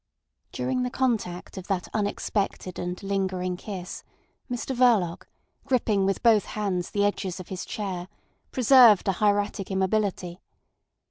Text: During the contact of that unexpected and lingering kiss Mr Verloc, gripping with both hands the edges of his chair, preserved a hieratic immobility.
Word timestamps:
During 0.51 0.81
the 0.81 0.89
contact 0.89 1.57
of 1.59 1.67
that 1.67 1.87
unexpected 1.93 2.79
and 2.79 3.03
lingering 3.03 3.55
kiss 3.55 4.03
Mr 4.49 4.75
Verloc, 4.75 5.27
gripping 5.67 6.07
with 6.07 6.23
both 6.23 6.45
hands 6.45 6.89
the 6.89 7.05
edges 7.05 7.39
of 7.39 7.49
his 7.49 7.65
chair, 7.65 8.07
preserved 8.49 9.07
a 9.07 9.11
hieratic 9.11 9.69
immobility. 9.69 10.41